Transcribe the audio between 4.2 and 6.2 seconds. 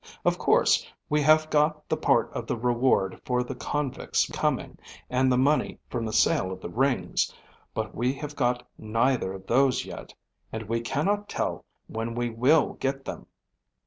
coming and the money from the